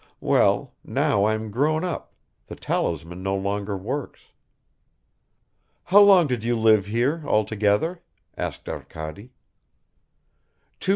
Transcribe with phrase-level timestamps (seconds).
[0.19, 2.11] Well, now I'm grown up,
[2.47, 4.31] the talisman no longer works."
[5.83, 8.01] "How long did you live here altogether?"
[8.35, 9.31] asked Arkady.